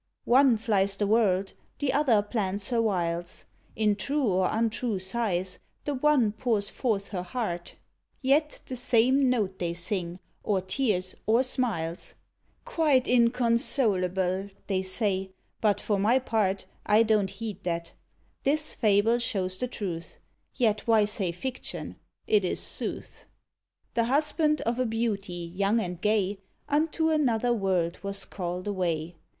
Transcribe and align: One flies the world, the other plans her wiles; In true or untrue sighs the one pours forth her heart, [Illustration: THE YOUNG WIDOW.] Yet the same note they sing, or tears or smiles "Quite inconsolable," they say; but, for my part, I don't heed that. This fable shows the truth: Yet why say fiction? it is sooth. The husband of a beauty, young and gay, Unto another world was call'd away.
One 0.25 0.57
flies 0.57 0.97
the 0.97 1.05
world, 1.05 1.53
the 1.77 1.93
other 1.93 2.23
plans 2.23 2.69
her 2.69 2.81
wiles; 2.81 3.45
In 3.75 3.95
true 3.95 4.25
or 4.25 4.49
untrue 4.51 4.97
sighs 4.97 5.59
the 5.85 5.93
one 5.93 6.31
pours 6.31 6.71
forth 6.71 7.09
her 7.09 7.21
heart, 7.21 7.75
[Illustration: 8.23 8.23
THE 8.23 8.27
YOUNG 8.27 8.33
WIDOW.] 8.39 8.43
Yet 8.43 8.61
the 8.65 8.75
same 8.77 9.29
note 9.29 9.59
they 9.59 9.73
sing, 9.73 10.19
or 10.41 10.59
tears 10.59 11.13
or 11.27 11.43
smiles 11.43 12.15
"Quite 12.65 13.07
inconsolable," 13.07 14.47
they 14.65 14.81
say; 14.81 15.33
but, 15.61 15.79
for 15.79 15.99
my 15.99 16.17
part, 16.17 16.65
I 16.83 17.03
don't 17.03 17.29
heed 17.29 17.63
that. 17.65 17.91
This 18.43 18.73
fable 18.73 19.19
shows 19.19 19.59
the 19.59 19.67
truth: 19.67 20.17
Yet 20.55 20.87
why 20.87 21.05
say 21.05 21.31
fiction? 21.31 21.97
it 22.25 22.43
is 22.43 22.59
sooth. 22.59 23.27
The 23.93 24.05
husband 24.05 24.61
of 24.61 24.79
a 24.79 24.85
beauty, 24.87 25.51
young 25.53 25.79
and 25.79 26.01
gay, 26.01 26.39
Unto 26.67 27.11
another 27.11 27.53
world 27.53 27.99
was 28.01 28.25
call'd 28.25 28.65
away. 28.67 29.17